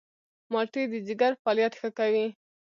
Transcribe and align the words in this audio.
مالټې 0.51 0.83
د 0.91 0.93
ځيګر 1.07 1.31
فعالیت 1.41 1.73
ښه 1.79 1.89
کوي. 1.97 2.27